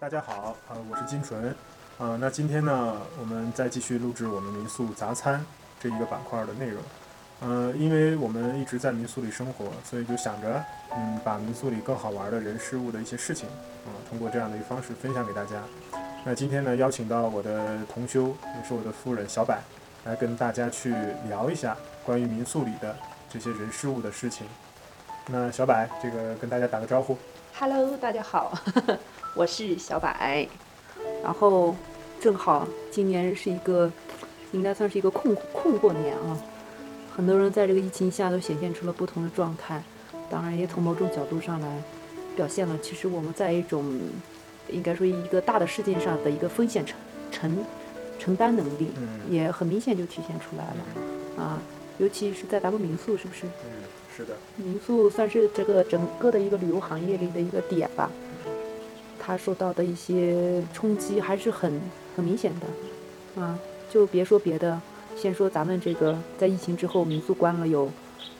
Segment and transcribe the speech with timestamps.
[0.00, 1.54] 大家好，呃，我是金纯，
[1.98, 5.44] 呃，那今天呢，我们再继续录制我们民宿杂餐
[5.78, 6.82] 这一个板块的内容，
[7.40, 10.64] 呃，因为我们一直在民宿里生活，所以就想着，
[10.96, 13.46] 嗯，把民宿里更好玩的人事物的一些事情，
[13.84, 15.62] 啊、通过这样的一个方式分享给大家。
[16.24, 19.54] 那今天呢，邀请到我的同修，也是我的夫人小柏，
[20.06, 20.94] 来跟大家去
[21.28, 21.76] 聊一下
[22.06, 22.96] 关于民宿里的
[23.28, 24.46] 这些人事物的事情。
[25.26, 27.18] 那小柏，这个跟大家打个招呼。
[27.58, 28.58] Hello，大家好，
[29.34, 30.08] 我是小柏。
[31.22, 31.74] 然后
[32.20, 33.90] 正好今年是一个
[34.52, 36.38] 应该算是一个困困过年啊，
[37.14, 39.82] 很多人在这个疫情下都显现出了不同的状态，
[40.30, 41.82] 当然也从某种角度上来
[42.34, 43.98] 表现了，其实我们在一种
[44.68, 46.96] 应该说一个大的事件上的一个风险承
[47.30, 47.64] 承
[48.18, 51.58] 承担能力，嗯也很明显就体现出来了啊，
[51.98, 53.46] 尤其是在咱们民宿，是不是？
[53.46, 53.84] 嗯，
[54.16, 58.10] 是的，民宿算是这个整个的一个旅游行业里的一个点吧，
[59.30, 61.80] 它受到的一些冲击还是很
[62.16, 63.56] 很明显的，啊，
[63.88, 64.80] 就别说别的，
[65.16, 67.88] 先说咱们这个在疫情之后，民宿关了有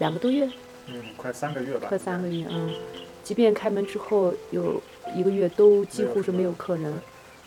[0.01, 0.51] 两个多月，
[0.89, 2.75] 嗯，快三个月吧，快三个月，嗯，
[3.23, 4.83] 即便开门之后有
[5.15, 6.93] 一个月都几乎是没有客人，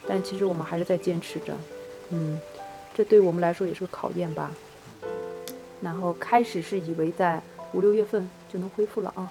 [0.08, 1.54] 但其实我们还是在坚持着，
[2.12, 2.40] 嗯，
[2.96, 4.50] 这对我们来说也是个考验吧。
[5.82, 7.42] 然后开始是以为在
[7.74, 9.30] 五六月份就能恢复了啊，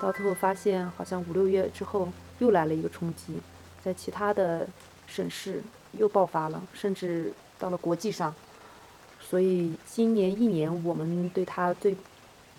[0.00, 3.34] 到最后发现好像五六月之后又来了一个冲击，
[3.84, 4.66] 在其他的
[5.06, 5.62] 省市
[5.92, 8.34] 又爆发了，甚至到了国际上。
[9.20, 11.94] 所以今年一年我们对它最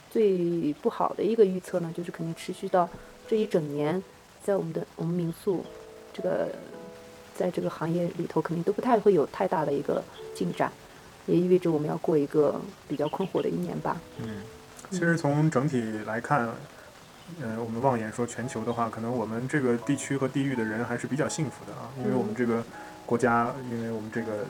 [0.09, 2.87] 最不好的一个预测呢，就是肯定持续到
[3.27, 4.01] 这一整年，
[4.43, 5.65] 在我们的我们民宿
[6.13, 6.47] 这个
[7.35, 10.01] 在这个行业里头，肯定都不太会有太大的一个
[10.33, 10.71] 进展，
[11.25, 13.99] 也意味着我们要过一个比较困惑的一年吧。
[14.19, 14.43] 嗯，
[14.91, 16.47] 其实从整体来看，
[17.41, 22.63] 呃，我们望眼说全球的话，可能我们这个地区和地域的人还是比较幸福的啊，因为我们这个
[23.05, 24.45] 国家，因为我们这个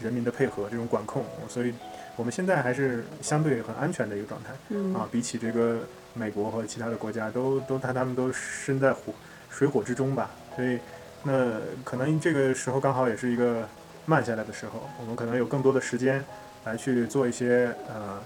[0.00, 1.74] 人民的配合，这种管控，所以
[2.16, 5.80] 我们现在还是相对很安全的一个状态嗯啊，比起这个
[6.14, 9.12] 美国和其他的国家，都都他他们都身在火
[9.50, 10.78] 水火之中吧，所以
[11.22, 13.68] 那可能这个时候刚好也是一个
[14.06, 16.24] 慢下来的时候，我们可能有更多的时间
[16.64, 18.20] 来去做一些呃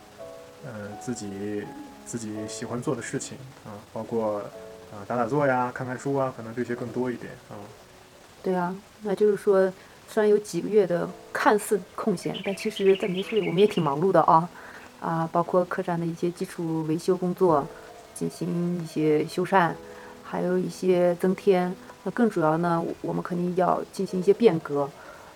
[0.64, 1.64] 呃自己
[2.04, 4.38] 自己喜欢做的事情啊，包括
[4.90, 7.56] 啊打打坐呀、看看书啊，可能这些更多一点啊。
[8.42, 9.72] 对啊，那就是说，
[10.08, 14.48] 虽然有几个月的看似空闲，但其实在民宿里我们也挺忙碌的啊，
[15.00, 17.66] 啊，包括客栈的一些基础维修工作，
[18.14, 19.72] 进行一些修缮，
[20.24, 21.74] 还有一些增添。
[22.04, 24.90] 那更主要呢，我们肯定要进行一些变革，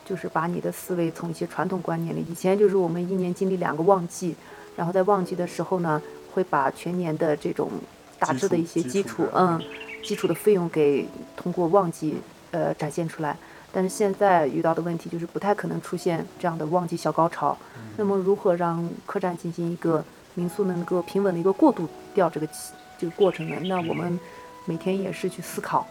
[0.04, 4.34] 就是把你的思维从一些传统观念里，以前就是我们一年经历两个旺季，
[4.74, 6.02] 然后在旺季的时候呢，
[6.36, 7.70] 会把全年的这种
[8.18, 9.58] 大致的一些基础，嗯，
[10.04, 12.16] 基础的费用给通过旺季
[12.50, 13.34] 呃展现出来。
[13.72, 17.56] 但是现在遇到的问题就是不太可能出现这样的旺季小高潮。
[17.96, 20.04] 那么如何让客栈进行一个
[20.34, 23.56] 民宿能够平稳的一个过渡掉这个期这个过程呢？
[23.64, 24.20] 那我们
[24.66, 25.86] 每天也是去思考，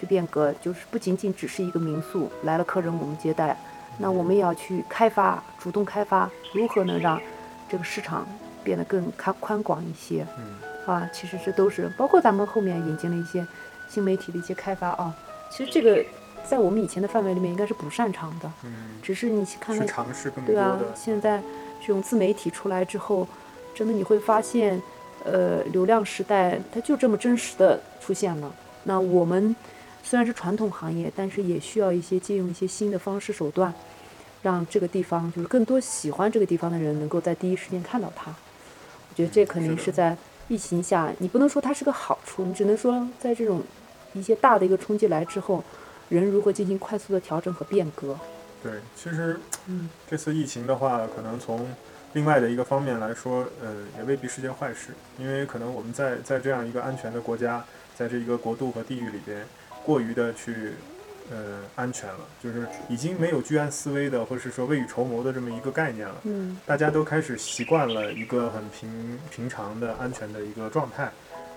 [0.00, 3.56] 去变革，就是不仅仅只是一个民宿来了客人我们接待，
[3.98, 7.20] 那我们也要去开发，主动开发如何能让
[7.68, 8.26] 这个市场
[8.64, 10.26] 变得更宽宽广一些。
[10.38, 10.44] 嗯
[10.86, 13.46] 啊，其实这都是包括咱们后面引进了一些
[13.88, 15.14] 新媒体的一些开发啊。
[15.50, 16.04] 其实这个
[16.46, 21.40] 在我们以前的范围里面应该是不擅长的，嗯，只是你去看去看，尝试更多对啊，，现在
[21.80, 23.26] 这种自媒体出来之后，
[23.74, 24.82] 真的你会发现，
[25.24, 28.54] 呃，流量时代它就这么真实的出现了。
[28.82, 29.56] 那我们
[30.02, 33.72] 虽然是传统行业，但是也需要一些借用一些新的方式手段，
[34.42, 38.34] 让这个地方就是更多喜欢这个地方的人能够在第一时间看到它。
[39.14, 40.16] 我觉得这肯定是在
[40.48, 43.62] 疫情下，你不能说它是个好处，你只能说在这种
[44.12, 45.62] 一些大的一个冲击来之后，
[46.08, 48.18] 人如何进行快速的调整和变革。
[48.60, 49.38] 对，其实
[49.68, 51.64] 嗯这次疫情的话，可能从
[52.14, 57.64] 另外的一个方面来说，呃，也未必是件坏事，因为可能我们在在这样一个安全的国家，
[57.96, 59.46] 在这一个国度和地域里边，
[59.84, 60.72] 过于的去
[61.30, 66.16] 呃安全了，就是已经没有居安思危的，或是说未雨绸缪的这么一个概念了。
[66.24, 71.10] 嗯大家都开始习惯了一个很平平常的安全的一个状态。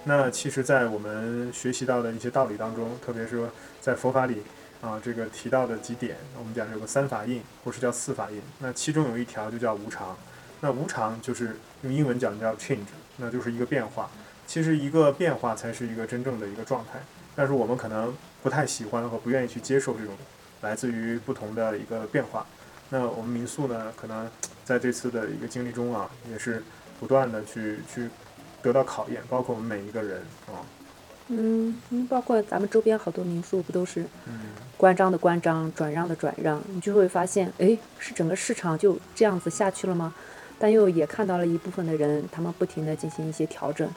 [0.03, 3.49] 那其实，在我们学习到的一些道理当中，特别是说
[3.81, 4.41] 在佛法里
[4.79, 8.41] 啊，这个提到的几点，我们讲有个三法印，或是叫四法印。
[8.59, 10.15] 那其中有一条就叫无常。
[10.61, 12.87] 那无常就是用英文讲叫 change，
[13.17, 14.09] 那就是一个变化。
[14.45, 16.99] 其实一个变化才是一个真正的一个状态，
[17.37, 18.11] 但是我们可能
[18.41, 20.15] 不太喜欢和不愿意去接受这种
[20.61, 22.43] 来自于不同的一个变化。
[22.89, 24.27] 那我们民宿呢，可能
[24.65, 26.63] 在这次的一个经历中啊，也是
[26.99, 28.09] 不断的去去
[28.63, 30.65] 得到考验，包括我们每一个人啊。
[31.27, 31.77] 嗯，
[32.09, 34.39] 包括咱们周边好多民宿不都是嗯，
[34.75, 40.15] 关张的关张，转让的转让，你就会发现，哎，是整个市场就这样子下去了吗？
[40.57, 43.87] 但又也看到了一部分的人，他们不停的进行一些调整，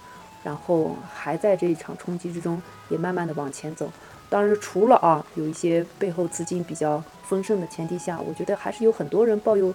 [0.42, 3.90] 然后还在这一场冲击之中，也慢慢的往前走。
[4.28, 9.74] 当然，除了啊，有一些背后资金比较丰盛的前提下，我觉得还是有很多人抱有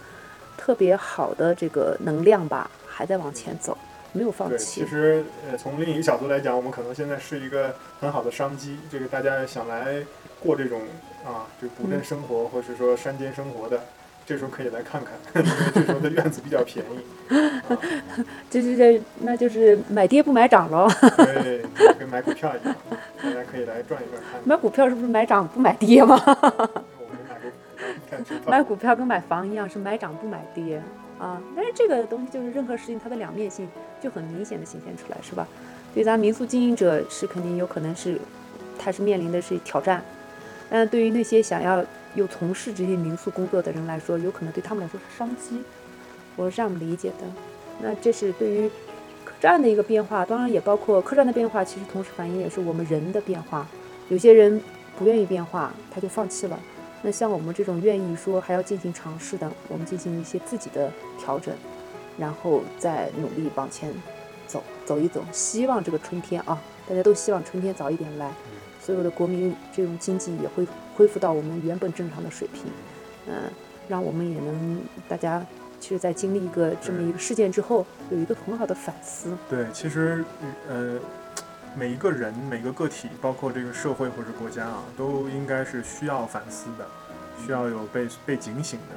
[0.57, 3.77] 特别好的这个能量吧，还在往前走，
[4.13, 4.88] 没有放，弃其。
[4.88, 9.97] 实呃，从另一个角度来讲，我们可能现在是一个很好的商机，这个大家想来
[10.39, 10.81] 过这种
[11.25, 13.83] 啊，就古镇嗯生活，或是说山间生活的。
[14.25, 15.44] 这时候可以来看看，
[15.74, 17.36] 这时候的院子比较便宜，
[17.69, 17.77] 啊、
[18.50, 20.89] 这这这，那就是买跌不买涨喽。
[21.18, 22.75] 对，就跟买股票一样，
[23.22, 24.42] 大家可以来转一转看。
[24.44, 26.19] 买股票是不是买涨不买跌吗？
[28.48, 30.81] 买股票跟买房一样，是买涨不买跌
[31.19, 31.39] 啊。
[31.56, 33.68] 但是这个东西就是任何事情它的两面性
[34.01, 35.48] 就很明显的显现出来，是吧？
[35.94, 38.19] 对咱民宿经营者是肯定有可能是，
[38.80, 40.04] 他是面临的是挑战，
[40.69, 41.83] 但对于那些想要
[42.15, 45.62] 有从事这些民宿工作的人来说，有可能对他们来说是商机，
[46.35, 47.25] 我是这样理解的。
[47.81, 48.69] 那这是对于
[49.23, 53.67] 客栈的一个变化，当然也包括客栈的变化，其实同时反映也是我们人的变化。
[54.07, 54.62] 有些人
[54.97, 56.57] 不愿意变化，他就放弃了。
[57.01, 61.53] 那像我们这种愿意说还要进行尝试的，我们进行一些自己的调整，
[62.18, 63.94] 然后再努力往前
[64.47, 65.23] 走走一走。
[65.31, 66.57] 希望这个春天啊，
[66.88, 68.31] 大家都希望春天早一点来，
[68.81, 70.65] 所有的国民这种经济也恢
[70.95, 72.63] 恢复到我们原本正常的水平，
[73.27, 73.33] 嗯、
[73.88, 75.45] 让我们也能大家
[75.80, 79.38] 其实，在经历一个这么一个事件之后，有一个很好的反思。
[79.50, 80.24] 对，其实
[80.68, 80.97] 呃，
[81.75, 86.88] 每一个人、每个个体，包括这个社会或者国家啊，都应该是需要反思的，
[87.45, 88.95] 需要有被被警醒的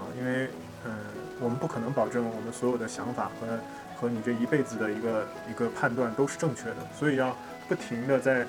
[0.00, 0.48] 啊，因为
[0.84, 0.96] 嗯、呃，
[1.40, 3.58] 我们不可能保证我们所有的想法和
[4.00, 7.36] 和你这一辈子的一个一个判断都是正确的，所以要
[7.68, 8.46] 不停的在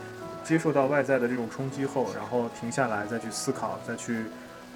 [0.47, 4.23] 接受到外在的这种冲击后，然后停下来再去思考，再去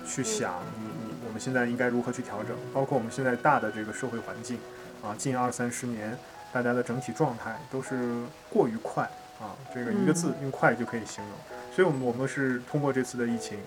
[0.05, 4.57] 去想你你我们现在应该如何去调整，包括我们现在大的这个社会环境
[5.01, 6.17] 啊，近二三十年。
[6.53, 9.09] 大家的整体状态都是过于快
[9.39, 11.33] 啊，这个一个字用快就可以形容。
[11.73, 13.57] 所以，我们我们是通过这次的疫情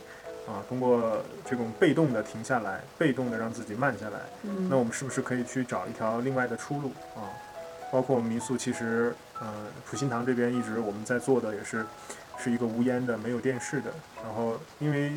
[0.46, 1.16] 啊，通过
[1.46, 7.24] 这种被动的停下来，被动的让自己慢下来，嗯那我们是不是可以去找一条另外的出路啊？
[7.94, 9.46] 包括我们民宿，其实呃，
[9.86, 11.86] 普心堂这边一直我们在做的也是
[12.36, 13.92] 是一个无烟的、没有电视的。
[14.20, 15.12] 然后，因为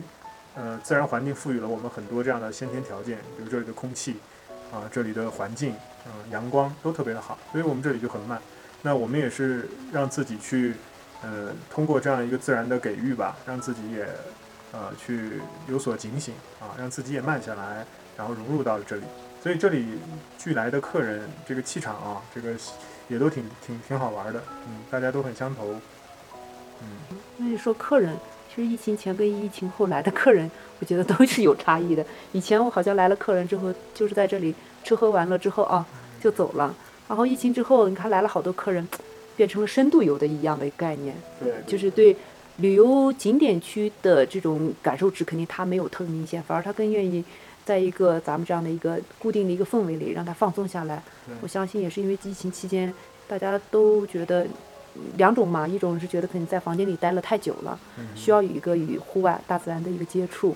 [0.53, 4.17] 呃，自然环境赋予了我们很多这样的先天条件，比如这里的空气
[4.71, 5.73] 啊，这里的环境。
[6.05, 8.39] 嗯，阳光都特别的好，所以我们这里就很慢。
[8.83, 10.75] 那我们也是让自己去，
[11.23, 14.07] 呃，通过这样一个自然的给予吧，让自己也，
[14.71, 17.83] 呃，去有所警醒啊，让自己也慢下来，
[18.15, 19.03] 然后融入到了这里。
[19.41, 19.85] 所以这里
[20.37, 22.53] 聚来的客人，这个气场啊，这个
[23.07, 25.73] 也都挺挺挺好玩的，嗯，大家都很相投，
[26.81, 27.17] 嗯。
[27.37, 28.15] 那你说客人，
[28.53, 30.49] 其实疫情前跟疫情后来的客人，
[30.79, 32.05] 我觉得都是有差异的。
[32.31, 34.53] 以前我好像来了客人之后，就是在这里
[34.83, 35.85] 吃喝完了之后啊。
[36.19, 36.73] 就走了，
[37.07, 38.85] 然后疫情之后，你看来了好多客人，
[39.35, 42.17] 变成了深度游的一样的概念，对，就是对
[42.55, 47.23] 旅游景点区的这种感受值，肯定他没有特别明显，反而他更愿意
[47.67, 51.03] 在一个咱们这样的一个固定的一个氛围里，让他放松下来。
[51.41, 52.91] 我相信也是因为疫情期间，
[53.27, 54.47] 大家都觉得
[55.17, 57.77] 两种嘛，一种是觉得可能在房间里待了太久了，
[58.15, 60.55] 需要有一个与户外大自然的一个接触，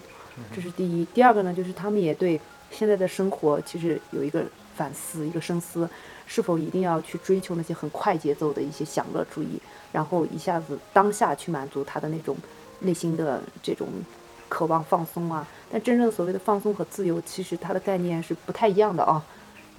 [0.55, 1.03] 这是第一。
[1.13, 2.39] 第二个呢，就是他们也对
[2.71, 4.45] 现在的生活其实有一个。
[4.73, 5.87] 反思一个深思，
[6.25, 12.35] 是否一定要去追求那些很快节奏的一些享乐主义，然后一下子当下去满足他的那种
[12.79, 13.89] 内心的这种
[14.51, 15.47] 渴望放松啊？
[15.71, 19.23] 但真正所谓的放松和自由，其实它的概念是不太一样的啊。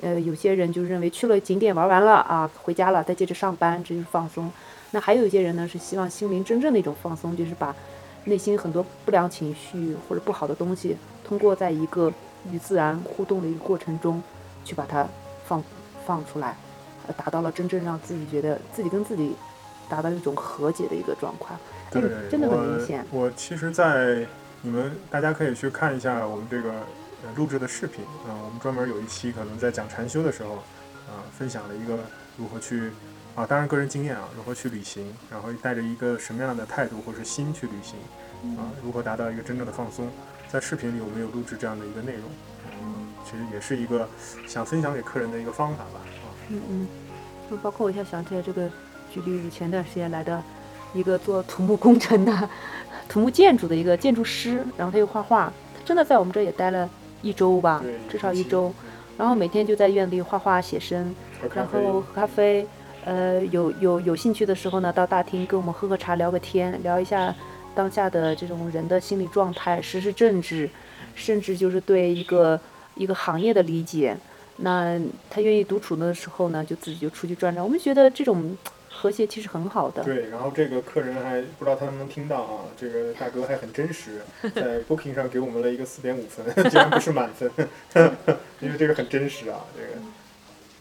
[0.01, 4.51] 呃，有些人就认为去了景点玩完了啊，回家了再接着上班，这就是放松。
[4.93, 7.77] 那还有一些人呢，是希望心灵真正的一种放松，就是把
[8.25, 12.11] 内心很多不良情绪或者不好的东西，通过在一个
[12.51, 14.23] 与自然互动的一个过程中。
[14.65, 15.05] 去把它
[15.45, 15.61] 放
[16.07, 16.55] 放出来，
[17.09, 19.35] 呃，达到了真正让自己觉得自己跟自己
[19.89, 21.59] 达到一种和解的一个状况，
[21.91, 23.05] 这个，真的很明显。
[23.11, 24.25] 我其实，在
[24.63, 26.71] 你们大家可以去看一下我们这个
[27.25, 30.63] 呃录制的视频啊、呃，我们专门有一期可能在讲禅修的时候，啊、
[31.09, 31.99] 呃，分享了一个
[32.37, 32.91] 如何去
[33.35, 37.99] 啊，当然个人经验啊，如何去旅行，然后带着一个什么样的态度或是心去旅行，
[38.57, 40.09] 啊，如何达到一个真正的放松，
[40.49, 42.23] 在视频里我们有录制这样的一个内容。
[42.81, 44.07] 嗯其实也是一个
[44.49, 46.89] 想分享给客人的一个方法吧，啊，嗯嗯，
[47.49, 48.69] 就包括我一下想起来这个，
[49.13, 50.43] 举例子前段时间来的
[50.93, 52.33] 一个做土木工程的、
[53.13, 56.89] 土木建筑的一个建筑师，然后他又画画，他真的在我们这也待了
[57.21, 58.73] 一周吧，至少一周，
[59.19, 61.15] 然后每天就在院子里画画写生，
[61.55, 62.67] 然后喝咖啡，
[63.05, 67.35] 呃，有有有兴趣的时候呢，到大厅跟我们喝喝茶，聊个天，聊一下
[67.75, 70.71] 当下的这种人的心理状态、时事政治，
[71.15, 72.59] 甚至就是对一个
[72.95, 74.17] 一个行业的理解。
[74.57, 77.63] 那他愿意独处的时候呢，就自己就出去转转。
[77.63, 78.57] 我们觉得这种
[78.95, 80.05] 和谐其实很好的。
[80.05, 84.21] 对，然后这个客人还不知道他能不能听到啊，这个大哥还很真实，
[84.55, 87.51] 在 Booking 上给我们了一个四点五分，竟然不是满分，
[88.61, 90.01] 因为这个很真实啊，这个，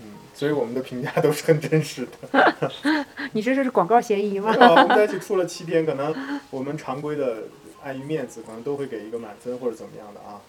[0.01, 2.53] 嗯，所以我们的评价都是很真实的。
[3.33, 4.53] 你这是广告嫌疑吗？
[4.57, 6.13] 我们在一起处了七天，可能
[6.49, 7.43] 我们常规的
[7.83, 10.41] 碍于面子，可能都会给一个满分或者怎么样的啊。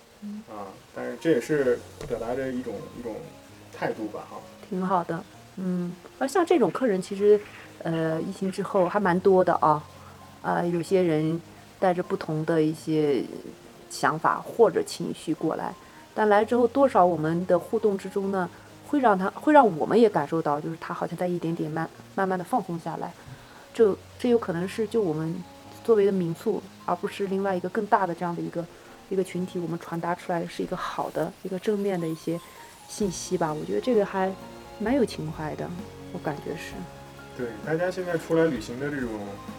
[0.48, 3.16] 啊，但是这也是表达着一种一种
[3.76, 4.36] 态度吧，哈，
[4.68, 5.20] 挺好的，
[5.56, 7.40] 嗯，而像这种客人，其实，
[7.82, 9.82] 呃，疫情之后还蛮多的啊，
[10.42, 11.40] 啊，有些人
[11.78, 13.22] 带着不同的一些
[13.90, 15.74] 想法或者情绪过来，
[16.14, 18.48] 但来之后多少我们的互动之中呢，
[18.88, 23.12] 会让他会让我们也感受到，就是他好像在一点点慢慢慢的放松下来，
[23.74, 25.34] 这这有可能是就我们
[25.84, 28.64] 作为的民宿，而不是另外一个更大的这样的一个。
[29.08, 32.40] 一个群体，我们传达出来的是一个好的、一个正面的一些
[32.88, 33.52] 信息吧。
[33.52, 34.32] 我觉得这个还
[34.82, 35.70] 蛮有情怀的，
[36.12, 36.74] 我感觉是。
[37.36, 39.08] 对，大家现在出来旅行的这种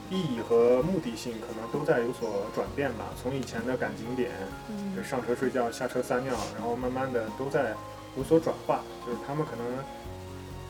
[0.10, 3.06] 意义和目的性，可能都在有所转变吧。
[3.22, 4.30] 从以前的赶景点，
[4.96, 7.74] 就上车睡觉、下车撒尿，然后慢慢的都在
[8.18, 8.82] 有所转化。
[9.06, 9.66] 就是他们可能，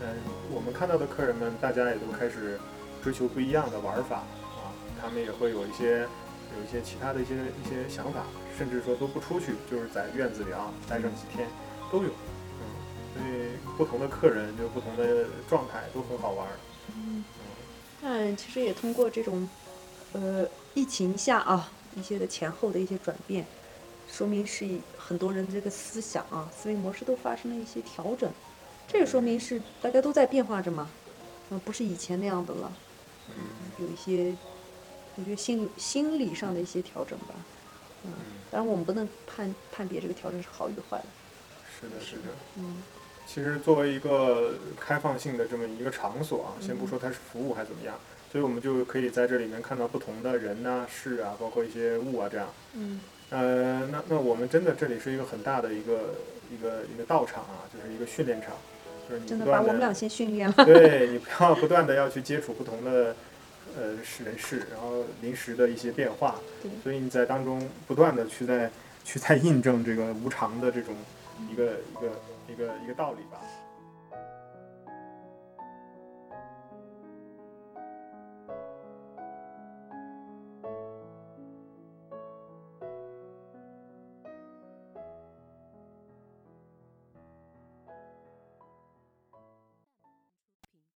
[0.02, 0.16] 嗯，
[0.54, 2.60] 我们看到的客人们，大家也都开始
[3.04, 4.72] 追求不一样的玩法啊。
[5.02, 6.02] 他们也会有一些
[6.56, 8.22] 有一些其他的一些一些想法。
[8.56, 11.50] 甚至说都不出去，就是在院子里啊待上几天，
[11.92, 12.33] 都有，嗯，
[13.14, 16.48] 所以不同的客人就不同的状态都很好玩。
[16.96, 17.24] 嗯，
[18.02, 19.48] 但其实也通过这种，
[20.14, 23.46] 呃，疫情下啊一些的前后的一些转变，
[24.12, 24.68] 说明是
[24.98, 28.32] 很多人这个思想啊思维模式都发生了一些调整，
[28.88, 30.90] 这也说明是大家都在变化着嘛，
[31.50, 32.72] 嗯，不是以前那样的了，
[33.30, 33.36] 嗯，
[33.80, 34.36] 有一些，
[35.16, 37.36] 我觉得心心理上的一些调整吧。
[38.06, 38.12] 嗯，
[38.52, 41.06] 当然我们不能判判别这个调整是好与坏的。
[41.80, 42.34] 是的，是的。
[42.58, 42.84] 嗯，
[43.26, 47.96] 其实作为一个开放性的这么一个场所啊，先不说它是服务还是怎么样，
[48.32, 52.48] 所以我们就可以在这里面看到不同的人呐、事啊，包括一些物啊这样。
[52.74, 53.00] 嗯。
[53.30, 56.16] 呃，那那我们真的这里是一个很大的一个
[56.52, 58.52] 一个一个道场啊，就是一个训练场，
[59.10, 60.66] 就是你真的把我们俩先训练了。
[60.66, 63.16] 对你不要不断的要去接触不同的。
[63.76, 66.36] 呃，是人事，然后临时的一些变化，
[66.84, 68.70] 所以你在当中不断的去在
[69.04, 70.94] 去在印证这个无常的这种
[71.50, 73.40] 一个一个一个一个道理吧。